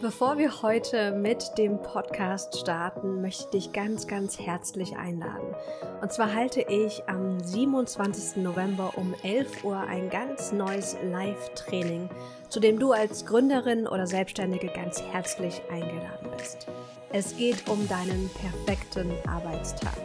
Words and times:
Bevor 0.00 0.38
wir 0.38 0.62
heute 0.62 1.10
mit 1.10 1.58
dem 1.58 1.82
Podcast 1.82 2.56
starten, 2.56 3.20
möchte 3.20 3.56
ich 3.56 3.64
dich 3.64 3.72
ganz, 3.72 4.06
ganz 4.06 4.38
herzlich 4.38 4.96
einladen. 4.96 5.56
Und 6.00 6.12
zwar 6.12 6.32
halte 6.32 6.60
ich 6.60 7.02
am 7.08 7.40
27. 7.40 8.36
November 8.44 8.92
um 8.94 9.12
11 9.24 9.64
Uhr 9.64 9.76
ein 9.76 10.08
ganz 10.08 10.52
neues 10.52 10.96
Live-Training, 11.02 12.08
zu 12.48 12.60
dem 12.60 12.78
du 12.78 12.92
als 12.92 13.26
Gründerin 13.26 13.88
oder 13.88 14.06
Selbstständige 14.06 14.68
ganz 14.68 15.02
herzlich 15.02 15.62
eingeladen 15.68 16.30
bist. 16.36 16.68
Es 17.12 17.36
geht 17.36 17.68
um 17.68 17.88
deinen 17.88 18.30
perfekten 18.40 19.10
Arbeitstag. 19.26 19.98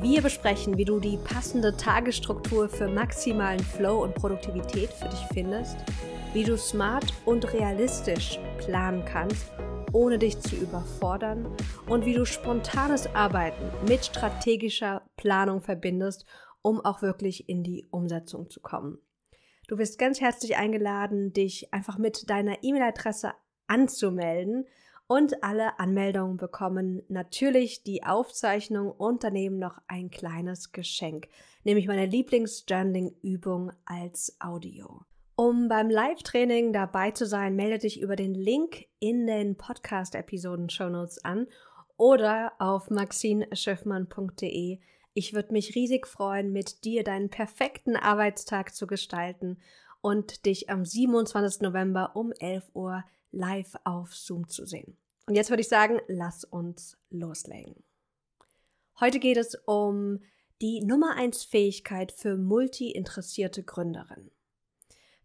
Wir 0.00 0.22
besprechen, 0.22 0.76
wie 0.76 0.84
du 0.84 1.00
die 1.00 1.16
passende 1.16 1.76
Tagesstruktur 1.76 2.68
für 2.68 2.86
maximalen 2.86 3.64
Flow 3.64 4.04
und 4.04 4.14
Produktivität 4.14 4.90
für 4.92 5.08
dich 5.08 5.26
findest 5.32 5.76
wie 6.34 6.44
du 6.44 6.58
smart 6.58 7.12
und 7.24 7.52
realistisch 7.54 8.38
planen 8.58 9.04
kannst, 9.04 9.50
ohne 9.92 10.18
dich 10.18 10.38
zu 10.38 10.56
überfordern 10.56 11.56
und 11.86 12.04
wie 12.04 12.12
du 12.12 12.26
spontanes 12.26 13.06
Arbeiten 13.14 13.70
mit 13.88 14.04
strategischer 14.04 15.02
Planung 15.16 15.62
verbindest, 15.62 16.26
um 16.60 16.80
auch 16.84 17.00
wirklich 17.00 17.48
in 17.48 17.62
die 17.62 17.86
Umsetzung 17.90 18.50
zu 18.50 18.60
kommen. 18.60 18.98
Du 19.68 19.76
bist 19.76 19.98
ganz 19.98 20.20
herzlich 20.20 20.56
eingeladen, 20.56 21.32
dich 21.32 21.72
einfach 21.72 21.98
mit 21.98 22.28
deiner 22.28 22.62
E-Mail-Adresse 22.62 23.32
anzumelden 23.66 24.66
und 25.06 25.42
alle 25.42 25.78
Anmeldungen 25.78 26.36
bekommen 26.36 27.02
natürlich 27.08 27.82
die 27.82 28.04
Aufzeichnung 28.04 28.90
und 28.90 29.24
daneben 29.24 29.58
noch 29.58 29.78
ein 29.86 30.10
kleines 30.10 30.72
Geschenk, 30.72 31.28
nämlich 31.64 31.86
meine 31.86 32.06
Lieblings-Journaling-Übung 32.06 33.72
als 33.86 34.36
Audio. 34.40 35.02
Um 35.40 35.68
beim 35.68 35.88
Live-Training 35.88 36.72
dabei 36.72 37.12
zu 37.12 37.24
sein, 37.24 37.54
melde 37.54 37.78
dich 37.78 38.00
über 38.00 38.16
den 38.16 38.34
Link 38.34 38.86
in 38.98 39.28
den 39.28 39.56
Podcast-Episoden-Shownotes 39.56 41.24
an 41.24 41.46
oder 41.96 42.54
auf 42.58 42.90
maxineschiffmann.de. 42.90 44.80
Ich 45.14 45.34
würde 45.34 45.52
mich 45.52 45.76
riesig 45.76 46.08
freuen, 46.08 46.50
mit 46.50 46.82
dir 46.82 47.04
deinen 47.04 47.30
perfekten 47.30 47.94
Arbeitstag 47.94 48.74
zu 48.74 48.88
gestalten 48.88 49.60
und 50.00 50.44
dich 50.44 50.70
am 50.70 50.84
27. 50.84 51.60
November 51.60 52.16
um 52.16 52.32
11 52.32 52.70
Uhr 52.74 53.04
live 53.30 53.76
auf 53.84 54.16
Zoom 54.16 54.48
zu 54.48 54.66
sehen. 54.66 54.96
Und 55.26 55.36
jetzt 55.36 55.50
würde 55.50 55.60
ich 55.60 55.68
sagen, 55.68 56.00
lass 56.08 56.42
uns 56.42 56.98
loslegen. 57.10 57.76
Heute 58.98 59.20
geht 59.20 59.36
es 59.36 59.54
um 59.66 60.18
die 60.60 60.80
Nummer 60.80 61.14
1 61.14 61.44
Fähigkeit 61.44 62.10
für 62.10 62.36
multi-interessierte 62.36 63.62
Gründerinnen. 63.62 64.32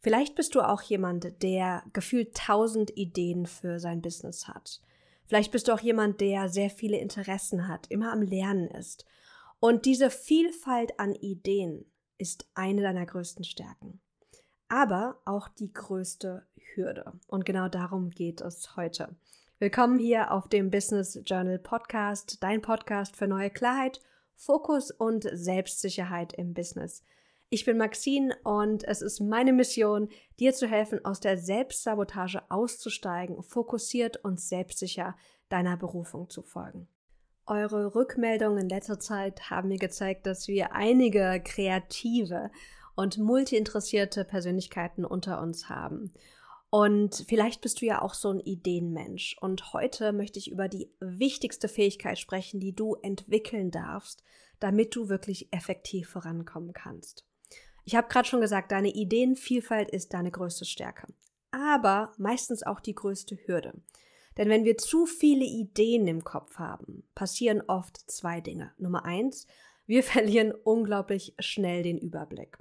Vielleicht 0.04 0.36
bist 0.36 0.54
du 0.54 0.60
auch 0.60 0.82
jemand, 0.82 1.42
der 1.42 1.82
gefühlt 1.94 2.36
tausend 2.36 2.92
Ideen 2.98 3.46
für 3.46 3.80
sein 3.80 4.02
Business 4.02 4.50
hat. 4.50 4.82
Vielleicht 5.28 5.54
bist 5.54 5.70
du 5.70 5.74
auch 5.74 5.80
jemand, 5.80 6.20
der 6.20 6.50
sehr 6.50 6.70
viele 6.70 6.98
Interessen 6.98 7.70
hat, 7.70 7.88
immer 7.88 8.12
am 8.12 8.22
Lernen 8.22 8.68
ist. 8.68 9.06
Und 9.62 9.86
diese 9.86 10.10
Vielfalt 10.10 11.00
an 11.00 11.16
Ideen 11.16 11.86
ist 12.18 12.46
eine 12.54 12.82
deiner 12.82 13.06
größten 13.06 13.46
Stärken. 13.46 14.02
Aber 14.68 15.22
auch 15.24 15.48
die 15.48 15.72
größte 15.72 16.46
Hürde. 16.76 17.14
Und 17.28 17.46
genau 17.46 17.70
darum 17.70 18.10
geht 18.10 18.42
es 18.42 18.76
heute. 18.76 19.16
Willkommen 19.60 20.00
hier 20.00 20.34
auf 20.34 20.50
dem 20.50 20.70
Business 20.70 21.18
Journal 21.24 21.60
Podcast, 21.60 22.44
dein 22.44 22.62
Podcast 22.62 23.16
für 23.16 23.30
neue 23.30 23.50
Klarheit, 23.50 24.02
Fokus 24.36 24.92
und 24.92 25.26
Selbstsicherheit 25.32 26.34
im 26.34 26.54
Business. 26.54 27.04
Ich 27.54 27.66
bin 27.66 27.78
Maxine 27.78 28.36
und 28.44 28.84
es 28.84 29.04
ist 29.04 29.20
meine 29.20 29.54
Mission, 29.54 30.10
dir 30.40 30.56
zu 30.56 30.66
helfen, 30.66 31.06
aus 31.06 31.20
der 31.20 31.38
Selbstsabotage 31.38 32.42
auszusteigen, 32.50 33.44
fokussiert 33.44 34.18
und 34.18 34.42
selbstsicher 34.42 35.16
deiner 35.50 35.78
Berufung 35.78 36.32
zu 36.32 36.42
folgen. 36.42 36.88
Eure 37.46 37.94
Rückmeldungen 37.94 38.58
in 38.58 38.70
letzter 38.70 39.00
Zeit 39.00 39.52
haben 39.52 39.68
mir 39.68 39.78
gezeigt, 39.78 40.26
dass 40.26 40.48
wir 40.48 40.74
einige 40.74 41.44
kreative 41.46 42.50
und 42.96 43.20
multiinteressierte 43.20 44.26
Persönlichkeiten 44.26 45.06
unter 45.06 45.40
uns 45.40 45.70
haben. 45.70 46.12
Und 46.72 47.24
vielleicht 47.28 47.62
bist 47.62 47.82
du 47.82 47.86
ja 47.86 48.02
auch 48.02 48.16
so 48.16 48.32
ein 48.32 48.40
Ideenmensch. 48.40 49.38
Und 49.42 49.74
heute 49.74 50.12
möchte 50.12 50.40
ich 50.40 50.50
über 50.50 50.68
die 50.68 50.90
wichtigste 51.00 51.68
Fähigkeit 51.68 52.18
sprechen, 52.18 52.60
die 52.60 52.74
du 52.74 52.96
entwickeln 52.96 53.70
darfst, 53.70 54.24
damit 54.60 54.96
du 54.96 55.08
wirklich 55.08 55.54
effektiv 55.54 56.10
vorankommen 56.10 56.74
kannst. 56.74 57.28
Ich 57.86 57.96
habe 57.96 58.08
gerade 58.08 58.28
schon 58.28 58.42
gesagt, 58.42 58.72
deine 58.72 58.90
Ideenvielfalt 58.90 59.92
ist 59.92 60.14
deine 60.14 60.32
größte 60.32 60.66
Stärke, 60.66 61.08
aber 61.52 62.14
meistens 62.18 62.64
auch 62.64 62.80
die 62.80 62.96
größte 62.96 63.38
Hürde. 63.46 63.74
Denn 64.38 64.50
wenn 64.50 64.66
wir 64.66 64.78
zu 64.78 65.06
viele 65.06 65.46
Ideen 65.46 66.08
im 66.08 66.24
Kopf 66.24 66.58
haben, 66.58 67.04
passieren 67.14 67.62
oft 67.68 67.98
zwei 68.10 68.42
Dinge. 68.42 68.72
Nummer 68.78 69.06
eins, 69.06 69.48
wir 69.86 70.04
verlieren 70.04 70.54
unglaublich 70.64 71.36
schnell 71.40 71.84
den 71.84 71.98
Überblick. 71.98 72.58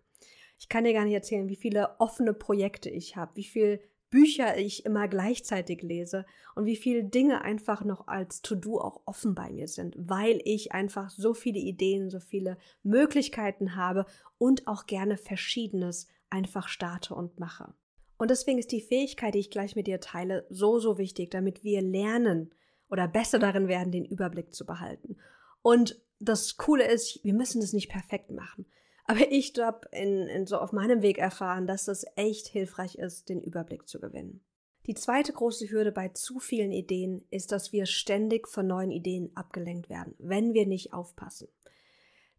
Ich 0.58 0.68
kann 0.68 0.84
dir 0.84 0.92
gar 0.92 1.04
nicht 1.04 1.14
erzählen, 1.14 1.48
wie 1.48 1.56
viele 1.56 1.98
offene 1.98 2.34
Projekte 2.34 2.88
ich 2.88 3.16
habe, 3.16 3.34
wie 3.34 3.44
viel 3.44 3.80
Bücher 4.12 4.58
ich 4.58 4.84
immer 4.84 5.08
gleichzeitig 5.08 5.82
lese 5.82 6.26
und 6.54 6.66
wie 6.66 6.76
viele 6.76 7.02
Dinge 7.02 7.40
einfach 7.40 7.82
noch 7.82 8.06
als 8.06 8.42
To-Do 8.42 8.78
auch 8.78 9.00
offen 9.06 9.34
bei 9.34 9.50
mir 9.50 9.66
sind, 9.66 9.96
weil 9.98 10.40
ich 10.44 10.72
einfach 10.72 11.08
so 11.08 11.32
viele 11.32 11.58
Ideen, 11.58 12.10
so 12.10 12.20
viele 12.20 12.58
Möglichkeiten 12.82 13.74
habe 13.74 14.04
und 14.36 14.68
auch 14.68 14.86
gerne 14.86 15.16
Verschiedenes 15.16 16.08
einfach 16.28 16.68
starte 16.68 17.14
und 17.14 17.40
mache. 17.40 17.74
Und 18.18 18.30
deswegen 18.30 18.58
ist 18.58 18.70
die 18.70 18.82
Fähigkeit, 18.82 19.34
die 19.34 19.40
ich 19.40 19.50
gleich 19.50 19.74
mit 19.74 19.86
dir 19.86 19.98
teile, 19.98 20.46
so, 20.50 20.78
so 20.78 20.98
wichtig, 20.98 21.30
damit 21.30 21.64
wir 21.64 21.80
lernen 21.80 22.54
oder 22.90 23.08
besser 23.08 23.38
darin 23.38 23.66
werden, 23.66 23.92
den 23.92 24.04
Überblick 24.04 24.54
zu 24.54 24.66
behalten. 24.66 25.16
Und 25.62 25.98
das 26.20 26.58
Coole 26.58 26.86
ist, 26.86 27.24
wir 27.24 27.34
müssen 27.34 27.62
es 27.62 27.72
nicht 27.72 27.88
perfekt 27.88 28.30
machen. 28.30 28.66
Aber 29.04 29.30
ich 29.30 29.52
habe 29.58 29.88
in, 29.92 30.26
in 30.28 30.46
so 30.46 30.58
auf 30.58 30.72
meinem 30.72 31.02
Weg 31.02 31.18
erfahren, 31.18 31.66
dass 31.66 31.88
es 31.88 32.04
echt 32.16 32.48
hilfreich 32.48 32.96
ist, 32.96 33.28
den 33.28 33.40
Überblick 33.40 33.88
zu 33.88 34.00
gewinnen. 34.00 34.40
Die 34.86 34.94
zweite 34.94 35.32
große 35.32 35.70
Hürde 35.70 35.92
bei 35.92 36.08
zu 36.08 36.40
vielen 36.40 36.72
Ideen 36.72 37.24
ist, 37.30 37.52
dass 37.52 37.72
wir 37.72 37.86
ständig 37.86 38.48
von 38.48 38.66
neuen 38.66 38.90
Ideen 38.90 39.30
abgelenkt 39.36 39.88
werden, 39.88 40.14
wenn 40.18 40.54
wir 40.54 40.66
nicht 40.66 40.92
aufpassen. 40.92 41.48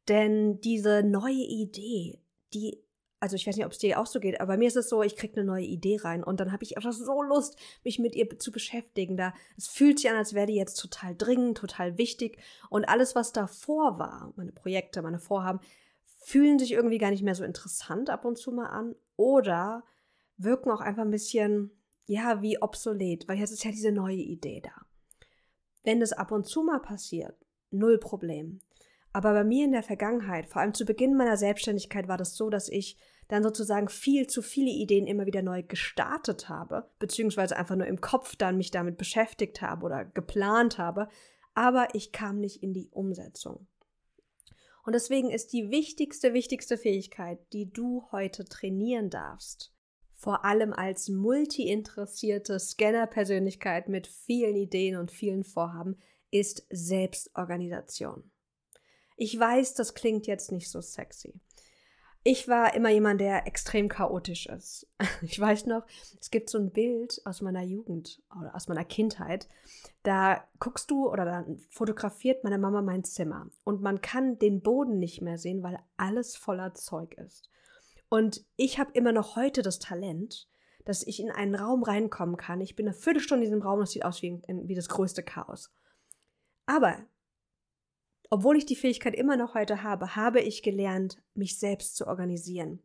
Denn 0.10 0.60
diese 0.60 1.04
neue 1.04 1.46
Idee, 1.46 2.20
die, 2.54 2.84
also 3.22 3.38
ich 3.38 3.48
weiß 3.48 3.56
nicht, 3.56 3.66
ob 3.66 3.72
es 3.72 3.78
dir 3.78 3.98
auch 3.98 4.06
so 4.06 4.20
geht, 4.20 4.42
aber 4.42 4.58
mir 4.58 4.68
ist 4.68 4.76
es 4.76 4.90
so, 4.90 5.02
ich 5.02 5.16
kriege 5.16 5.38
eine 5.38 5.46
neue 5.46 5.64
Idee 5.64 5.98
rein 6.02 6.22
und 6.22 6.42
dann 6.42 6.52
habe 6.52 6.64
ich 6.64 6.76
einfach 6.76 6.92
so 6.92 7.22
Lust, 7.22 7.58
mich 7.86 8.00
mit 8.00 8.14
ihr 8.14 8.38
zu 8.38 8.52
beschäftigen. 8.52 9.16
Da 9.16 9.34
es 9.56 9.70
fühlt 9.70 10.00
sich 10.00 10.10
an, 10.10 10.18
als 10.18 10.34
wäre 10.34 10.48
die 10.48 10.56
jetzt 10.56 10.76
total 10.76 11.16
dringend, 11.16 11.58
total 11.58 11.98
wichtig 11.98 12.38
und 12.70 12.84
alles, 12.84 13.16
was 13.16 13.32
davor 13.32 14.00
war, 14.00 14.34
meine 14.36 14.52
Projekte, 14.52 15.02
meine 15.02 15.20
Vorhaben, 15.20 15.62
fühlen 16.24 16.60
sich 16.60 16.72
irgendwie 16.72 16.98
gar 16.98 17.12
nicht 17.12 17.24
mehr 17.24 17.36
so 17.36 17.44
interessant 17.44 18.10
ab 18.10 18.26
und 18.26 18.38
zu 18.38 18.52
mal 18.52 18.68
an 18.68 18.96
oder 19.16 19.84
wirken 20.38 20.72
auch 20.72 20.82
einfach 20.82 21.04
ein 21.04 21.12
bisschen, 21.12 21.72
ja, 22.06 22.42
wie 22.42 22.62
obsolet, 22.62 23.28
weil 23.28 23.38
jetzt 23.38 23.52
ist 23.52 23.64
ja 23.64 23.72
diese 23.72 23.92
neue 23.92 24.16
Idee 24.16 24.62
da. 24.62 24.86
Wenn 25.84 26.00
das 26.00 26.14
ab 26.14 26.32
und 26.32 26.46
zu 26.46 26.64
mal 26.64 26.80
passiert, 26.80 27.36
null 27.72 27.98
Problem. 27.98 28.60
Aber 29.12 29.34
bei 29.34 29.44
mir 29.44 29.66
in 29.66 29.74
der 29.74 29.84
Vergangenheit, 29.84 30.48
vor 30.48 30.62
allem 30.62 30.74
zu 30.74 30.86
Beginn 30.86 31.16
meiner 31.16 31.38
Selbstständigkeit, 31.38 32.08
war 32.08 32.18
das 32.18 32.36
so, 32.36 32.50
dass 32.50 32.68
ich 32.68 32.98
dann 33.28 33.44
sozusagen 33.44 33.90
viel 33.90 34.28
zu 34.28 34.42
viele 34.42 34.72
Ideen 34.72 35.08
immer 35.08 35.26
wieder 35.26 35.42
neu 35.42 35.62
gestartet 35.64 36.50
habe, 36.50 36.90
beziehungsweise 37.00 37.56
einfach 37.56 37.76
nur 37.76 37.88
im 37.88 38.02
Kopf 38.02 38.36
dann 38.36 38.58
mich 38.58 38.72
damit 38.72 38.98
beschäftigt 38.98 39.62
habe 39.62 39.86
oder 39.86 40.06
geplant 40.06 40.78
habe, 40.78 41.10
aber 41.54 41.90
ich 41.94 42.12
kam 42.12 42.40
nicht 42.40 42.64
in 42.64 42.74
die 42.74 42.90
Umsetzung. 42.90 43.68
Und 44.86 44.94
deswegen 44.94 45.32
ist 45.32 45.54
die 45.54 45.72
wichtigste, 45.72 46.34
wichtigste 46.34 46.78
Fähigkeit, 46.78 47.40
die 47.54 47.72
du 47.72 48.06
heute 48.12 48.44
trainieren 48.44 49.10
darfst, 49.10 49.74
vor 50.14 50.46
allem 50.46 50.74
als 50.74 51.10
multi-interessierte 51.10 52.60
Scanner-Persönlichkeit 52.60 53.88
mit 53.88 54.08
vielen 54.08 54.56
Ideen 54.56 54.98
und 54.98 55.12
vielen 55.12 55.44
Vorhaben, 55.44 55.98
ist 56.32 56.66
Selbstorganisation. 56.70 58.30
Ich 59.16 59.40
weiß, 59.40 59.76
das 59.76 59.94
klingt 59.94 60.28
jetzt 60.28 60.52
nicht 60.52 60.70
so 60.70 60.82
sexy. 60.82 61.40
Ich 62.26 62.48
war 62.48 62.74
immer 62.74 62.90
jemand, 62.90 63.20
der 63.20 63.48
extrem 63.48 63.90
chaotisch 63.90 64.46
ist. 64.48 64.88
Ich 65.22 65.40
weiß 65.40 65.66
noch, 65.66 65.86
es 66.20 66.32
gibt 66.32 66.50
so 66.50 66.58
ein 66.58 66.72
Bild 66.72 67.22
aus 67.26 67.42
meiner 67.42 67.64
Jugend 67.64 68.22
oder 68.40 68.56
aus 68.56 68.68
meiner 68.68 68.86
Kindheit. 68.86 69.50
Da 70.04 70.44
guckst 70.60 70.90
du 70.90 71.10
oder 71.10 71.26
dann 71.26 71.60
fotografiert 71.70 72.44
meine 72.44 72.58
Mama 72.58 72.82
mein 72.82 73.04
Zimmer 73.04 73.50
und 73.64 73.82
man 73.82 74.02
kann 74.02 74.40
den 74.40 74.62
Boden 74.62 75.00
nicht 75.00 75.22
mehr 75.22 75.38
sehen, 75.38 75.64
weil 75.64 75.80
alles 75.98 76.36
voller 76.38 76.74
Zeug 76.74 77.14
ist. 77.16 77.50
Und 78.10 78.46
ich 78.56 78.80
habe 78.80 78.92
immer 78.94 79.12
noch 79.12 79.36
heute 79.36 79.62
das 79.62 79.80
Talent, 79.80 80.48
dass 80.86 81.06
ich 81.06 81.20
in 81.20 81.32
einen 81.32 81.56
Raum 81.56 81.84
reinkommen 81.84 82.38
kann. 82.38 82.62
Ich 82.62 82.76
bin 82.76 82.88
eine 82.88 82.96
Viertelstunde 82.96 83.46
in 83.46 83.52
diesem 83.52 83.66
Raum 83.66 83.80
und 83.80 83.86
es 83.86 83.92
sieht 83.92 84.06
aus 84.06 84.22
wie, 84.22 84.42
wie 84.48 84.76
das 84.76 84.90
größte 84.90 85.24
Chaos. 85.24 85.74
Aber 86.66 86.98
obwohl 88.34 88.58
ich 88.58 88.66
die 88.66 88.76
Fähigkeit 88.76 89.14
immer 89.14 89.38
noch 89.38 89.54
heute 89.54 89.84
habe, 89.84 90.16
habe 90.16 90.42
ich 90.42 90.64
gelernt, 90.64 91.22
mich 91.36 91.60
selbst 91.60 91.96
zu 91.96 92.08
organisieren, 92.08 92.82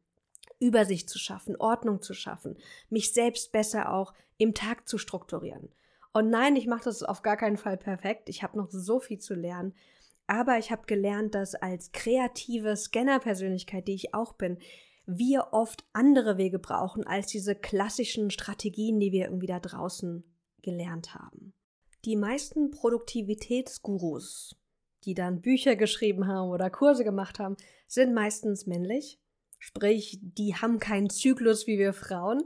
Übersicht 0.61 1.09
zu 1.09 1.19
schaffen, 1.19 1.56
Ordnung 1.56 2.03
zu 2.03 2.12
schaffen, 2.12 2.59
mich 2.91 3.15
selbst 3.15 3.50
besser 3.50 3.95
auch 3.95 4.12
im 4.37 4.53
Tag 4.53 4.87
zu 4.87 4.99
strukturieren. 4.99 5.71
Und 6.12 6.29
nein, 6.29 6.55
ich 6.55 6.67
mache 6.67 6.85
das 6.85 7.03
auf 7.03 7.23
gar 7.23 7.39
keinen 7.39 7.56
Fall 7.56 7.79
perfekt. 7.79 8.29
Ich 8.29 8.43
habe 8.43 8.59
noch 8.59 8.69
so 8.71 9.00
viel 9.00 9.21
zu 9.21 9.33
lernen. 9.33 9.73
Aber 10.27 10.59
ich 10.59 10.71
habe 10.71 10.85
gelernt, 10.85 11.35
dass 11.35 11.55
als 11.55 11.93
kreative 11.93 12.77
Scanner-Persönlichkeit, 12.77 13.89
die 13.89 13.95
ich 13.95 14.12
auch 14.12 14.35
bin, 14.35 14.59
wir 15.06 15.49
oft 15.53 15.83
andere 15.95 16.37
Wege 16.37 16.59
brauchen 16.59 17.06
als 17.06 17.29
diese 17.29 17.55
klassischen 17.55 18.31
Strategien, 18.31 19.00
die 19.00 19.12
wir 19.12 19.25
irgendwie 19.25 19.47
da 19.47 19.61
draußen 19.61 20.25
gelernt 20.61 21.15
haben. 21.15 21.55
Die 22.05 22.17
meisten 22.17 22.71
Produktivitätsgurus, 22.71 24.55
die 25.05 25.15
dann 25.15 25.41
Bücher 25.41 25.77
geschrieben 25.77 26.27
haben 26.27 26.50
oder 26.50 26.71
Kurse 26.71 27.05
gemacht 27.05 27.39
haben, 27.39 27.56
sind 27.87 28.15
meistens 28.15 28.67
männlich. 28.67 29.19
Sprich, 29.59 30.19
die 30.23 30.55
haben 30.55 30.79
keinen 30.79 31.11
Zyklus 31.11 31.67
wie 31.67 31.79
wir 31.79 31.93
Frauen. 31.93 32.43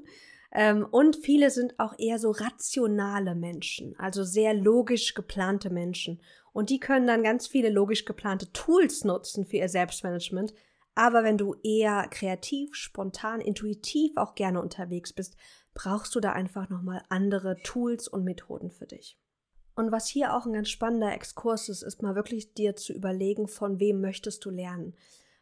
Ähm, 0.53 0.87
und 0.91 1.17
viele 1.17 1.51
sind 1.51 1.79
auch 1.79 1.95
eher 1.99 2.19
so 2.19 2.31
rationale 2.31 3.35
Menschen, 3.35 3.95
also 3.99 4.23
sehr 4.23 4.55
logisch 4.55 5.15
geplante 5.15 5.71
Menschen. 5.71 6.21
Und 6.53 6.69
die 6.69 6.79
können 6.79 7.07
dann 7.07 7.23
ganz 7.23 7.47
viele 7.47 7.71
logisch 7.71 8.05
geplante 8.05 8.53
Tools 8.53 9.05
nutzen 9.05 9.47
für 9.47 9.57
ihr 9.57 9.69
Selbstmanagement. 9.69 10.53
Aber 10.95 11.25
wenn 11.25 11.39
du 11.39 11.55
eher 11.63 12.07
kreativ, 12.11 12.75
spontan, 12.75 13.41
intuitiv 13.41 14.13
auch 14.17 14.35
gerne 14.35 14.61
unterwegs 14.61 15.15
bist, 15.15 15.37
brauchst 15.73 16.15
du 16.15 16.21
da 16.21 16.33
einfach 16.33 16.69
nochmal 16.69 17.03
andere 17.09 17.57
Tools 17.63 18.09
und 18.09 18.25
Methoden 18.25 18.71
für 18.71 18.87
dich. 18.87 19.19
Und 19.75 19.91
was 19.91 20.07
hier 20.07 20.35
auch 20.35 20.47
ein 20.47 20.53
ganz 20.53 20.69
spannender 20.69 21.13
Exkurs 21.13 21.69
ist, 21.69 21.83
ist 21.83 22.03
mal 22.03 22.15
wirklich 22.15 22.55
dir 22.55 22.77
zu 22.77 22.93
überlegen, 22.93 23.49
von 23.49 23.81
wem 23.81 24.01
möchtest 24.01 24.45
du 24.45 24.51
lernen. 24.51 24.95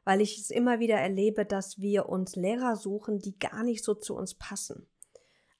Weil 0.05 0.21
ich 0.21 0.38
es 0.38 0.50
immer 0.50 0.79
wieder 0.79 0.97
erlebe, 0.97 1.44
dass 1.44 1.81
wir 1.81 2.09
uns 2.09 2.37
Lehrer 2.37 2.77
suchen, 2.77 3.19
die 3.19 3.38
gar 3.38 3.65
nicht 3.65 3.85
so 3.85 3.94
zu 3.94 4.15
uns 4.15 4.35
passen. 4.35 4.87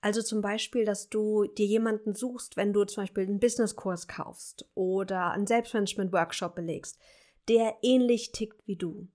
Also 0.01 0.23
zum 0.23 0.41
Beispiel, 0.41 0.85
dass 0.85 1.11
du 1.11 1.45
dir 1.45 1.67
jemanden 1.67 2.15
suchst, 2.15 2.57
wenn 2.57 2.73
du 2.73 2.85
zum 2.85 3.03
Beispiel 3.03 3.25
einen 3.25 3.41
Businesskurs 3.41 4.09
kaufst 4.09 4.67
oder 4.75 5.33
einen 5.33 5.47
Selbstmanagement-Workshop 5.47 6.55
belegst, 6.55 6.99
der 7.49 7.77
ähnlich 7.83 8.33
tickt 8.33 8.67
wie 8.67 8.77
du. 8.77 9.09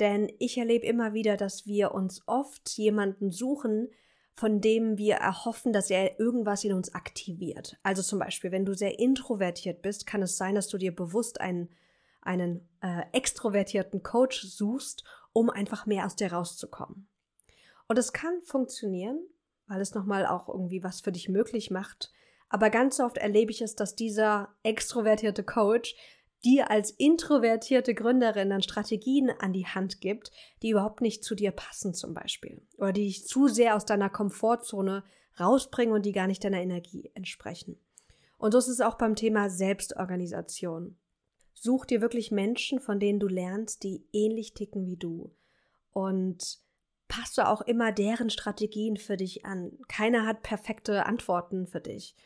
Denn 0.00 0.30
ich 0.38 0.58
erlebe 0.58 0.86
immer 0.86 1.14
wieder, 1.14 1.36
dass 1.36 1.66
wir 1.66 1.92
uns 1.92 2.22
oft 2.26 2.68
jemanden 2.76 3.30
suchen, 3.30 3.88
von 4.34 4.60
dem 4.60 4.98
wir 4.98 5.16
erhoffen, 5.16 5.72
dass 5.72 5.90
er 5.90 6.18
irgendwas 6.18 6.64
in 6.64 6.72
uns 6.72 6.94
aktiviert. 6.94 7.78
Also 7.82 8.02
zum 8.02 8.18
Beispiel, 8.18 8.50
wenn 8.50 8.64
du 8.64 8.74
sehr 8.74 8.98
introvertiert 8.98 9.82
bist, 9.82 10.06
kann 10.06 10.22
es 10.22 10.36
sein, 10.36 10.54
dass 10.54 10.68
du 10.68 10.78
dir 10.78 10.94
bewusst 10.94 11.40
einen, 11.40 11.68
einen 12.22 12.68
äh, 12.80 13.02
extrovertierten 13.12 14.02
Coach 14.02 14.42
suchst, 14.42 15.04
um 15.32 15.50
einfach 15.50 15.86
mehr 15.86 16.06
aus 16.06 16.16
dir 16.16 16.32
rauszukommen. 16.32 17.08
Und 17.88 17.98
es 17.98 18.12
kann 18.12 18.40
funktionieren, 18.42 19.20
weil 19.66 19.80
es 19.80 19.94
nochmal 19.94 20.26
auch 20.26 20.48
irgendwie 20.48 20.82
was 20.82 21.00
für 21.00 21.12
dich 21.12 21.28
möglich 21.28 21.70
macht. 21.70 22.10
Aber 22.48 22.70
ganz 22.70 23.00
oft 23.00 23.18
erlebe 23.18 23.50
ich 23.50 23.62
es, 23.62 23.76
dass 23.76 23.96
dieser 23.96 24.54
extrovertierte 24.62 25.42
Coach 25.42 25.94
dir 26.44 26.70
als 26.70 26.90
introvertierte 26.90 27.94
Gründerin 27.94 28.50
dann 28.50 28.62
Strategien 28.62 29.30
an 29.30 29.52
die 29.52 29.66
Hand 29.66 30.00
gibt, 30.00 30.30
die 30.62 30.70
überhaupt 30.70 31.00
nicht 31.00 31.24
zu 31.24 31.34
dir 31.34 31.52
passen 31.52 31.94
zum 31.94 32.14
Beispiel. 32.14 32.62
Oder 32.78 32.92
die 32.92 33.06
dich 33.06 33.26
zu 33.26 33.48
sehr 33.48 33.76
aus 33.76 33.84
deiner 33.84 34.10
Komfortzone 34.10 35.04
rausbringen 35.38 35.94
und 35.94 36.04
die 36.04 36.12
gar 36.12 36.26
nicht 36.26 36.44
deiner 36.44 36.60
Energie 36.60 37.10
entsprechen. 37.14 37.78
Und 38.38 38.52
so 38.52 38.58
ist 38.58 38.68
es 38.68 38.80
auch 38.80 38.96
beim 38.96 39.14
Thema 39.14 39.50
Selbstorganisation. 39.50 40.96
Such 41.54 41.84
dir 41.84 42.00
wirklich 42.00 42.32
Menschen, 42.32 42.80
von 42.80 42.98
denen 42.98 43.20
du 43.20 43.28
lernst, 43.28 43.84
die 43.84 44.04
ähnlich 44.12 44.52
ticken 44.54 44.84
wie 44.86 44.96
du. 44.96 45.32
Und 45.92 46.58
passt 47.06 47.38
du 47.38 47.46
auch 47.46 47.60
immer 47.60 47.92
deren 47.92 48.30
Strategien 48.30 48.96
für 48.96 49.16
dich 49.16 49.44
an. 49.44 49.78
Keiner 49.86 50.26
hat 50.26 50.42
perfekte 50.42 51.06
Antworten 51.06 51.66
für 51.66 51.80
dich. 51.80 52.16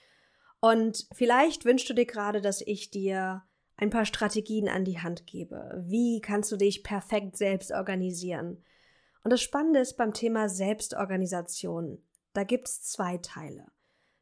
Und 0.60 1.06
vielleicht 1.12 1.64
wünschst 1.64 1.90
du 1.90 1.94
dir 1.94 2.06
gerade, 2.06 2.40
dass 2.40 2.62
ich 2.62 2.90
dir 2.90 3.42
ein 3.76 3.90
paar 3.90 4.06
Strategien 4.06 4.68
an 4.68 4.84
die 4.84 4.98
Hand 4.98 5.26
gebe. 5.26 5.84
Wie 5.86 6.20
kannst 6.20 6.50
du 6.50 6.56
dich 6.56 6.82
perfekt 6.82 7.36
selbst 7.36 7.72
organisieren? 7.72 8.62
Und 9.22 9.30
das 9.30 9.42
Spannende 9.42 9.80
ist 9.80 9.96
beim 9.96 10.14
Thema 10.14 10.48
Selbstorganisation, 10.48 12.02
da 12.32 12.44
gibt 12.44 12.68
es 12.68 12.82
zwei 12.82 13.18
Teile. 13.18 13.66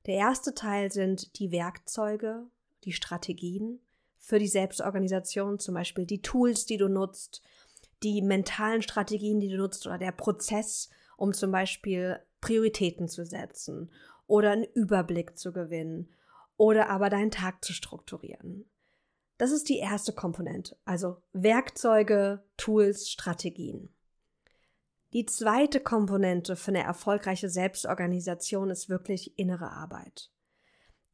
Der 0.06 0.14
erste 0.14 0.54
Teil 0.54 0.90
sind 0.90 1.38
die 1.38 1.50
Werkzeuge, 1.50 2.46
die 2.84 2.92
Strategien 2.92 3.80
für 4.18 4.38
die 4.38 4.48
Selbstorganisation, 4.48 5.58
zum 5.58 5.74
Beispiel 5.74 6.06
die 6.06 6.22
Tools, 6.22 6.64
die 6.66 6.76
du 6.76 6.88
nutzt, 6.88 7.42
die 8.02 8.22
mentalen 8.22 8.82
Strategien, 8.82 9.40
die 9.40 9.48
du 9.48 9.56
nutzt 9.56 9.86
oder 9.86 9.98
der 9.98 10.12
Prozess, 10.12 10.90
um 11.16 11.32
zum 11.32 11.50
Beispiel 11.50 12.20
Prioritäten 12.40 13.08
zu 13.08 13.24
setzen 13.24 13.90
oder 14.26 14.52
einen 14.52 14.64
Überblick 14.64 15.38
zu 15.38 15.52
gewinnen 15.52 16.10
oder 16.56 16.88
aber 16.88 17.10
deinen 17.10 17.30
Tag 17.30 17.64
zu 17.64 17.72
strukturieren. 17.72 18.64
Das 19.36 19.50
ist 19.50 19.68
die 19.68 19.78
erste 19.78 20.12
Komponente, 20.12 20.76
also 20.84 21.16
Werkzeuge, 21.32 22.44
Tools, 22.56 23.10
Strategien. 23.10 23.88
Die 25.12 25.26
zweite 25.26 25.80
Komponente 25.80 26.56
für 26.56 26.70
eine 26.70 26.82
erfolgreiche 26.82 27.48
Selbstorganisation 27.48 28.70
ist 28.70 28.88
wirklich 28.88 29.38
innere 29.38 29.70
Arbeit. 29.70 30.30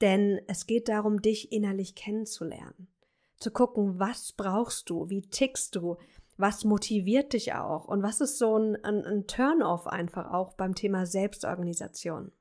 Denn 0.00 0.40
es 0.48 0.66
geht 0.66 0.88
darum, 0.88 1.20
dich 1.20 1.52
innerlich 1.52 1.94
kennenzulernen. 1.94 2.88
Zu 3.36 3.50
gucken, 3.50 3.98
was 3.98 4.32
brauchst 4.32 4.88
du, 4.90 5.08
wie 5.08 5.22
tickst 5.22 5.76
du, 5.76 5.96
was 6.36 6.64
motiviert 6.64 7.34
dich 7.34 7.52
auch 7.54 7.86
und 7.86 8.02
was 8.02 8.20
ist 8.20 8.38
so 8.38 8.56
ein, 8.56 8.82
ein, 8.84 9.04
ein 9.04 9.26
Turn-off 9.26 9.86
einfach 9.86 10.32
auch 10.32 10.54
beim 10.54 10.74
Thema 10.74 11.04
Selbstorganisation. 11.04 12.32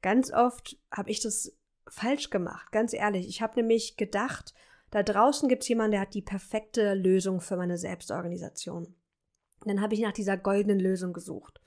Ganz 0.00 0.32
oft 0.32 0.78
habe 0.90 1.10
ich 1.10 1.20
das 1.20 1.52
falsch 1.88 2.30
gemacht, 2.30 2.72
ganz 2.72 2.92
ehrlich. 2.92 3.28
Ich 3.28 3.42
habe 3.42 3.56
nämlich 3.56 3.96
gedacht, 3.96 4.54
da 4.90 5.02
draußen 5.02 5.48
gibt 5.48 5.62
es 5.62 5.68
jemanden, 5.68 5.92
der 5.92 6.00
hat 6.00 6.14
die 6.14 6.22
perfekte 6.22 6.94
Lösung 6.94 7.40
für 7.40 7.56
meine 7.56 7.78
Selbstorganisation. 7.78 8.86
Und 8.86 9.68
dann 9.68 9.80
habe 9.80 9.94
ich 9.94 10.00
nach 10.00 10.12
dieser 10.12 10.36
goldenen 10.36 10.78
Lösung 10.78 11.12
gesucht 11.12 11.60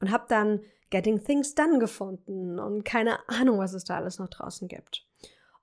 und 0.00 0.10
habe 0.10 0.26
dann 0.28 0.60
Getting 0.90 1.24
Things 1.24 1.54
Done 1.54 1.78
gefunden 1.78 2.58
und 2.58 2.84
keine 2.84 3.28
Ahnung, 3.28 3.58
was 3.58 3.72
es 3.72 3.84
da 3.84 3.96
alles 3.96 4.18
noch 4.18 4.28
draußen 4.28 4.68
gibt. 4.68 5.06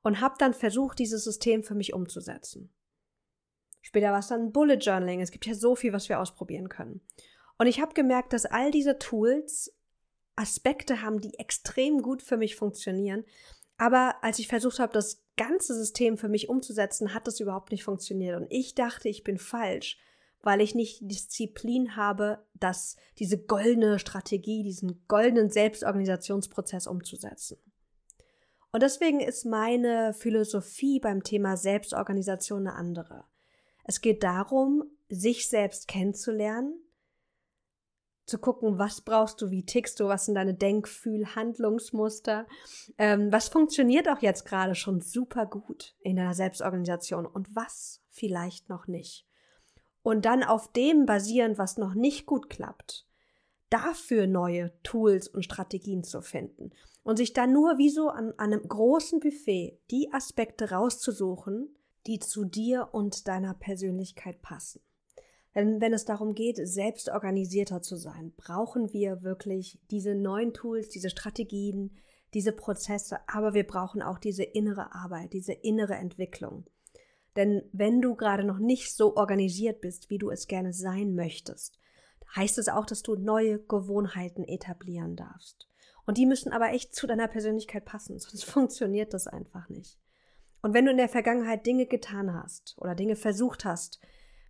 Und 0.01 0.21
habe 0.21 0.35
dann 0.39 0.53
versucht, 0.53 0.97
dieses 0.97 1.23
System 1.23 1.63
für 1.63 1.75
mich 1.75 1.93
umzusetzen. 1.93 2.73
Später 3.81 4.11
war 4.11 4.19
es 4.19 4.27
dann 4.27 4.51
Bullet 4.51 4.77
Journaling. 4.77 5.21
Es 5.21 5.31
gibt 5.31 5.45
ja 5.45 5.53
so 5.53 5.75
viel, 5.75 5.93
was 5.93 6.09
wir 6.09 6.19
ausprobieren 6.19 6.69
können. 6.69 7.01
Und 7.57 7.67
ich 7.67 7.81
habe 7.81 7.93
gemerkt, 7.93 8.33
dass 8.33 8.45
all 8.45 8.71
diese 8.71 8.97
Tools 8.97 9.73
Aspekte 10.35 11.01
haben, 11.01 11.19
die 11.19 11.37
extrem 11.37 12.01
gut 12.01 12.23
für 12.23 12.37
mich 12.37 12.55
funktionieren. 12.55 13.25
Aber 13.79 14.17
als 14.21 14.39
ich 14.39 14.49
versucht 14.49 14.79
habe, 14.79 14.91
das 14.91 15.23
ganze 15.37 15.73
System 15.73 16.17
für 16.17 16.27
mich 16.27 16.49
umzusetzen, 16.49 17.13
hat 17.13 17.27
das 17.27 17.39
überhaupt 17.39 17.71
nicht 17.71 17.85
funktioniert. 17.85 18.35
Und 18.35 18.45
ich 18.49 18.75
dachte, 18.75 19.07
ich 19.07 19.23
bin 19.23 19.37
falsch, 19.37 19.97
weil 20.41 20.59
ich 20.59 20.75
nicht 20.75 20.99
die 20.99 21.07
Disziplin 21.07 21.95
habe, 21.95 22.45
das, 22.53 22.97
diese 23.19 23.37
goldene 23.37 23.97
Strategie, 23.97 24.63
diesen 24.63 25.07
goldenen 25.07 25.49
Selbstorganisationsprozess 25.49 26.87
umzusetzen. 26.87 27.57
Und 28.73 28.83
deswegen 28.83 29.21
ist 29.21 29.45
meine 29.45 30.13
Philosophie 30.13 30.99
beim 30.99 31.23
Thema 31.23 31.55
Selbstorganisation 31.55 32.67
eine 32.67 32.75
andere. 32.75 33.23
Es 33.85 34.01
geht 34.01 34.23
darum, 34.23 34.83
sich 35.07 35.47
selbst 35.47 35.87
kennenzulernen, 35.87 36.77
zu 38.29 38.37
gucken, 38.37 38.77
was 38.77 39.01
brauchst 39.01 39.41
du, 39.41 39.51
wie 39.51 39.65
tickst 39.65 39.99
du, 39.99 40.07
was 40.07 40.25
sind 40.25 40.35
deine 40.35 40.53
Denkfühl, 40.53 41.35
Handlungsmuster, 41.35 42.47
ähm, 42.97 43.31
was 43.31 43.49
funktioniert 43.49 44.07
auch 44.07 44.21
jetzt 44.21 44.45
gerade 44.45 44.75
schon 44.75 45.01
super 45.01 45.45
gut 45.45 45.95
in 46.01 46.15
deiner 46.15 46.33
Selbstorganisation 46.33 47.25
und 47.25 47.55
was 47.55 48.01
vielleicht 48.09 48.69
noch 48.69 48.87
nicht. 48.87 49.25
Und 50.01 50.25
dann 50.25 50.43
auf 50.43 50.71
dem 50.71 51.05
basierend, 51.05 51.57
was 51.57 51.77
noch 51.77 51.93
nicht 51.93 52.25
gut 52.25 52.49
klappt, 52.49 53.05
dafür 53.69 54.27
neue 54.27 54.71
Tools 54.83 55.27
und 55.27 55.43
Strategien 55.43 56.03
zu 56.03 56.21
finden 56.21 56.71
und 57.03 57.17
sich 57.17 57.33
dann 57.33 57.53
nur 57.53 57.77
wie 57.77 57.89
so 57.89 58.09
an, 58.09 58.33
an 58.37 58.53
einem 58.53 58.67
großen 58.67 59.19
Buffet 59.19 59.79
die 59.91 60.11
Aspekte 60.13 60.71
rauszusuchen, 60.71 61.75
die 62.07 62.19
zu 62.19 62.45
dir 62.45 62.89
und 62.91 63.27
deiner 63.27 63.53
Persönlichkeit 63.53 64.41
passen. 64.41 64.81
Denn 65.59 65.81
wenn 65.81 65.91
es 65.91 66.05
darum 66.05 66.35
geht, 66.35 66.55
selbst 66.65 67.09
organisierter 67.09 67.81
zu 67.81 67.97
sein, 67.97 68.31
brauchen 68.37 68.93
wir 68.93 69.23
wirklich 69.23 69.77
diese 69.91 70.15
neuen 70.15 70.53
Tools, 70.53 70.87
diese 70.87 71.09
Strategien, 71.09 71.97
diese 72.33 72.53
Prozesse, 72.53 73.17
aber 73.27 73.53
wir 73.53 73.67
brauchen 73.67 74.01
auch 74.01 74.19
diese 74.19 74.43
innere 74.43 74.95
Arbeit, 74.95 75.33
diese 75.33 75.51
innere 75.51 75.95
Entwicklung. 75.95 76.65
Denn 77.35 77.63
wenn 77.73 78.01
du 78.01 78.15
gerade 78.15 78.45
noch 78.45 78.57
nicht 78.57 78.95
so 78.95 79.17
organisiert 79.17 79.81
bist, 79.81 80.09
wie 80.09 80.17
du 80.17 80.29
es 80.29 80.47
gerne 80.47 80.71
sein 80.71 81.13
möchtest, 81.13 81.77
heißt 82.37 82.57
es 82.57 82.69
auch, 82.69 82.85
dass 82.85 83.01
du 83.01 83.15
neue 83.15 83.59
Gewohnheiten 83.59 84.45
etablieren 84.45 85.17
darfst. 85.17 85.67
Und 86.05 86.17
die 86.17 86.25
müssen 86.25 86.53
aber 86.53 86.69
echt 86.69 86.95
zu 86.95 87.05
deiner 87.05 87.27
Persönlichkeit 87.27 87.83
passen, 87.83 88.17
sonst 88.17 88.43
funktioniert 88.49 89.13
das 89.13 89.27
einfach 89.27 89.67
nicht. 89.67 89.99
Und 90.61 90.73
wenn 90.73 90.85
du 90.85 90.91
in 90.91 90.97
der 90.97 91.09
Vergangenheit 91.09 91.65
Dinge 91.65 91.85
getan 91.85 92.33
hast 92.33 92.77
oder 92.77 92.95
Dinge 92.95 93.17
versucht 93.17 93.65
hast, 93.65 93.99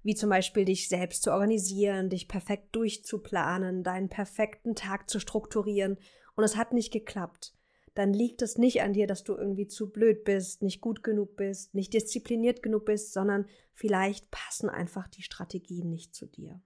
wie 0.03 0.15
zum 0.15 0.29
Beispiel 0.29 0.65
dich 0.65 0.89
selbst 0.89 1.23
zu 1.23 1.31
organisieren, 1.31 2.09
dich 2.09 2.27
perfekt 2.27 2.75
durchzuplanen, 2.75 3.83
deinen 3.83 4.09
perfekten 4.09 4.75
Tag 4.75 5.09
zu 5.09 5.19
strukturieren 5.19 5.97
und 6.35 6.43
es 6.43 6.55
hat 6.55 6.73
nicht 6.73 6.91
geklappt, 6.91 7.53
dann 7.95 8.13
liegt 8.13 8.41
es 8.41 8.57
nicht 8.57 8.81
an 8.81 8.93
dir, 8.93 9.07
dass 9.07 9.23
du 9.23 9.35
irgendwie 9.35 9.67
zu 9.67 9.91
blöd 9.91 10.23
bist, 10.23 10.61
nicht 10.61 10.79
gut 10.79 11.03
genug 11.03 11.35
bist, 11.35 11.73
nicht 11.73 11.93
diszipliniert 11.93 12.63
genug 12.63 12.85
bist, 12.85 13.11
sondern 13.11 13.45
vielleicht 13.73 14.31
passen 14.31 14.69
einfach 14.69 15.07
die 15.07 15.23
Strategien 15.23 15.89
nicht 15.89 16.15
zu 16.15 16.25
dir. 16.25 16.61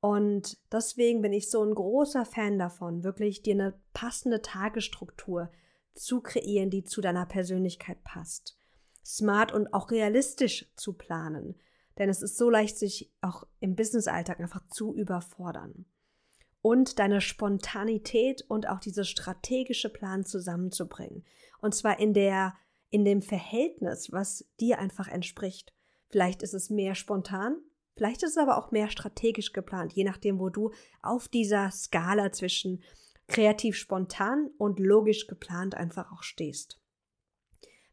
Und 0.00 0.58
deswegen 0.72 1.22
bin 1.22 1.32
ich 1.32 1.50
so 1.50 1.64
ein 1.64 1.74
großer 1.74 2.24
Fan 2.24 2.58
davon, 2.58 3.04
wirklich 3.04 3.42
dir 3.42 3.54
eine 3.54 3.80
passende 3.94 4.42
Tagesstruktur 4.42 5.50
zu 5.94 6.20
kreieren, 6.20 6.70
die 6.70 6.84
zu 6.84 7.00
deiner 7.00 7.26
Persönlichkeit 7.26 8.02
passt. 8.02 8.56
Smart 9.04 9.52
und 9.52 9.72
auch 9.72 9.90
realistisch 9.90 10.66
zu 10.76 10.94
planen. 10.94 11.56
Denn 11.98 12.08
es 12.08 12.22
ist 12.22 12.36
so 12.36 12.50
leicht, 12.50 12.78
sich 12.78 13.10
auch 13.20 13.44
im 13.60 13.74
Businessalltag 13.76 14.40
einfach 14.40 14.66
zu 14.68 14.94
überfordern. 14.94 15.86
Und 16.60 16.98
deine 16.98 17.20
Spontanität 17.20 18.44
und 18.48 18.68
auch 18.68 18.78
diese 18.78 19.04
strategische 19.04 19.88
Plan 19.88 20.24
zusammenzubringen. 20.24 21.24
Und 21.58 21.74
zwar 21.74 21.98
in 21.98 22.14
der, 22.14 22.54
in 22.90 23.04
dem 23.04 23.20
Verhältnis, 23.20 24.12
was 24.12 24.46
dir 24.60 24.78
einfach 24.78 25.08
entspricht. 25.08 25.74
Vielleicht 26.08 26.42
ist 26.42 26.54
es 26.54 26.70
mehr 26.70 26.94
spontan, 26.94 27.56
Vielleicht 27.94 28.22
ist 28.22 28.30
es 28.30 28.38
aber 28.38 28.56
auch 28.56 28.70
mehr 28.70 28.90
strategisch 28.90 29.52
geplant, 29.52 29.92
je 29.92 30.04
nachdem, 30.04 30.38
wo 30.38 30.48
du 30.48 30.72
auf 31.02 31.28
dieser 31.28 31.70
Skala 31.70 32.32
zwischen 32.32 32.82
kreativ 33.28 33.76
spontan 33.76 34.50
und 34.58 34.78
logisch 34.78 35.26
geplant 35.26 35.74
einfach 35.74 36.12
auch 36.12 36.22
stehst. 36.22 36.81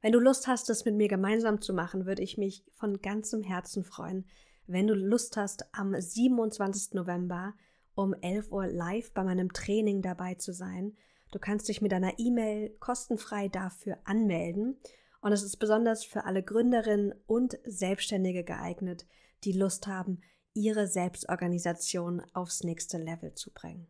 Wenn 0.01 0.13
du 0.13 0.20
Lust 0.20 0.48
hast, 0.48 0.70
das 0.70 0.86
mit 0.86 0.96
mir 0.96 1.08
gemeinsam 1.08 1.62
zu 1.62 1.74
machen, 1.74 2.06
würde 2.06 2.24
ich 2.24 2.38
mich 2.38 2.63
von 2.72 3.01
ganzem 3.01 3.44
Herzen 3.44 3.84
freuen, 3.84 4.25
wenn 4.65 4.88
du 4.88 4.94
Lust 4.94 5.36
hast, 5.36 5.65
am 5.74 6.00
27. 6.00 6.94
November 6.94 7.53
um 7.96 8.13
11 8.13 8.51
Uhr 8.51 8.68
live 8.68 9.12
bei 9.13 9.24
meinem 9.24 9.51
Training 9.51 10.01
dabei 10.01 10.36
zu 10.36 10.53
sein. 10.53 10.96
Du 11.32 11.39
kannst 11.39 11.68
dich 11.68 11.82
mit 11.82 11.91
deiner 11.91 12.18
E-Mail 12.18 12.70
kostenfrei 12.79 13.50
dafür 13.50 13.98
anmelden. 14.06 14.79
Und 15.22 15.34
es 15.34 15.44
ist 15.44 15.58
besonders 15.58 16.06
für 16.06 16.24
alle 16.24 16.44
Gründerinnen 16.44 17.13
und 17.25 17.58
Selbstständige 17.65 18.44
geeignet, 18.44 19.06
die 19.44 19.51
Lust 19.51 19.88
haben, 19.88 20.22
ihre 20.53 20.88
Selbstorganisation 20.88 22.22
aufs 22.34 22.63
nächste 22.63 22.98
Level 22.98 23.34
zu 23.34 23.51
bringen. 23.51 23.88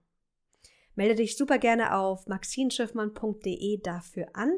Melde 0.96 1.16
dich 1.16 1.38
super 1.38 1.60
gerne 1.60 1.96
auf 1.96 2.26
maxinschiffmann.de 2.26 3.82
dafür 3.82 4.28
an 4.34 4.52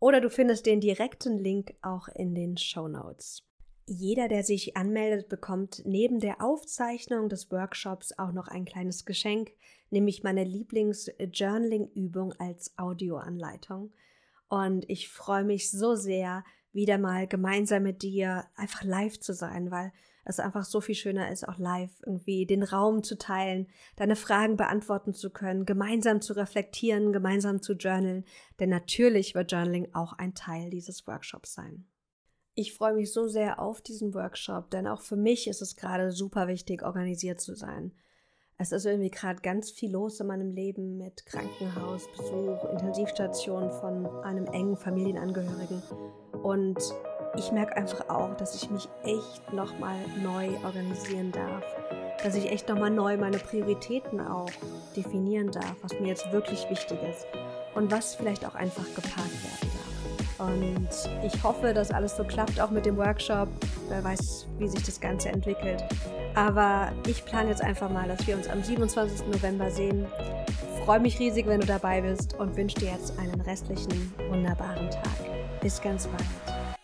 oder 0.00 0.20
du 0.20 0.30
findest 0.30 0.66
den 0.66 0.80
direkten 0.80 1.38
Link 1.38 1.74
auch 1.82 2.08
in 2.08 2.34
den 2.34 2.56
Show 2.56 2.88
Notes. 2.88 3.42
Jeder, 3.88 4.26
der 4.28 4.42
sich 4.42 4.76
anmeldet, 4.76 5.28
bekommt 5.28 5.82
neben 5.84 6.18
der 6.18 6.42
Aufzeichnung 6.42 7.28
des 7.28 7.52
Workshops 7.52 8.12
auch 8.18 8.32
noch 8.32 8.48
ein 8.48 8.64
kleines 8.64 9.04
Geschenk, 9.04 9.52
nämlich 9.90 10.24
meine 10.24 10.42
Lieblings-Journaling-Übung 10.42 12.32
als 12.38 12.76
Audioanleitung. 12.76 13.92
Und 14.48 14.88
ich 14.90 15.08
freue 15.08 15.44
mich 15.44 15.70
so 15.70 15.94
sehr, 15.94 16.42
wieder 16.72 16.98
mal 16.98 17.28
gemeinsam 17.28 17.84
mit 17.84 18.02
dir 18.02 18.44
einfach 18.56 18.82
live 18.82 19.20
zu 19.20 19.32
sein, 19.32 19.70
weil 19.70 19.92
es 20.26 20.40
einfach 20.40 20.64
so 20.64 20.80
viel 20.80 20.94
schöner 20.94 21.30
ist, 21.30 21.48
auch 21.48 21.58
live 21.58 21.92
irgendwie 22.04 22.46
den 22.46 22.64
Raum 22.64 23.02
zu 23.02 23.16
teilen, 23.16 23.68
deine 23.94 24.16
Fragen 24.16 24.56
beantworten 24.56 25.14
zu 25.14 25.30
können, 25.30 25.64
gemeinsam 25.64 26.20
zu 26.20 26.32
reflektieren, 26.32 27.12
gemeinsam 27.12 27.62
zu 27.62 27.74
journalen. 27.74 28.24
Denn 28.58 28.68
natürlich 28.68 29.34
wird 29.34 29.52
Journaling 29.52 29.94
auch 29.94 30.14
ein 30.14 30.34
Teil 30.34 30.70
dieses 30.70 31.06
Workshops 31.06 31.54
sein. 31.54 31.86
Ich 32.54 32.74
freue 32.74 32.94
mich 32.94 33.12
so 33.12 33.28
sehr 33.28 33.60
auf 33.60 33.80
diesen 33.80 34.14
Workshop, 34.14 34.70
denn 34.70 34.88
auch 34.88 35.00
für 35.00 35.16
mich 35.16 35.46
ist 35.46 35.62
es 35.62 35.76
gerade 35.76 36.10
super 36.10 36.48
wichtig, 36.48 36.82
organisiert 36.82 37.40
zu 37.40 37.54
sein. 37.54 37.92
Es 38.58 38.72
ist 38.72 38.86
irgendwie 38.86 39.10
gerade 39.10 39.42
ganz 39.42 39.70
viel 39.70 39.92
los 39.92 40.18
in 40.18 40.26
meinem 40.26 40.50
Leben 40.50 40.96
mit 40.96 41.26
Krankenhausbesuch, 41.26 42.64
Intensivstation 42.72 43.70
von 43.70 44.06
einem 44.24 44.46
engen 44.46 44.78
Familienangehörigen. 44.78 45.82
Und 46.42 46.78
ich 47.36 47.52
merke 47.52 47.76
einfach 47.76 48.08
auch, 48.08 48.34
dass 48.36 48.54
ich 48.54 48.70
mich 48.70 48.88
echt 49.04 49.52
nochmal 49.52 49.96
neu 50.22 50.48
organisieren 50.64 51.32
darf. 51.32 51.64
Dass 52.22 52.34
ich 52.34 52.50
echt 52.50 52.68
nochmal 52.68 52.90
neu 52.90 53.16
meine 53.16 53.38
Prioritäten 53.38 54.20
auch 54.20 54.50
definieren 54.96 55.50
darf, 55.50 55.76
was 55.82 55.92
mir 56.00 56.08
jetzt 56.08 56.30
wirklich 56.32 56.68
wichtig 56.70 56.98
ist 57.08 57.26
und 57.74 57.90
was 57.90 58.14
vielleicht 58.14 58.46
auch 58.46 58.54
einfach 58.54 58.86
geparkt 58.94 59.42
werden 59.44 59.60
darf. 59.60 60.48
Und 60.48 60.88
ich 61.24 61.42
hoffe, 61.42 61.72
dass 61.72 61.90
alles 61.90 62.16
so 62.16 62.24
klappt, 62.24 62.60
auch 62.60 62.70
mit 62.70 62.84
dem 62.84 62.96
Workshop. 62.96 63.48
Wer 63.88 64.04
weiß, 64.04 64.46
wie 64.58 64.68
sich 64.68 64.82
das 64.82 65.00
Ganze 65.00 65.28
entwickelt. 65.28 65.82
Aber 66.34 66.92
ich 67.06 67.24
plane 67.24 67.50
jetzt 67.50 67.62
einfach 67.62 67.90
mal, 67.90 68.08
dass 68.08 68.26
wir 68.26 68.36
uns 68.36 68.48
am 68.48 68.62
27. 68.62 69.26
November 69.28 69.70
sehen. 69.70 70.06
freue 70.84 71.00
mich 71.00 71.18
riesig, 71.18 71.46
wenn 71.46 71.60
du 71.60 71.66
dabei 71.66 72.02
bist 72.02 72.34
und 72.34 72.56
wünsche 72.56 72.76
dir 72.76 72.90
jetzt 72.90 73.18
einen 73.18 73.40
restlichen 73.40 74.12
wunderbaren 74.28 74.90
Tag. 74.90 75.60
Bis 75.60 75.80
ganz 75.80 76.06
bald. 76.06 76.55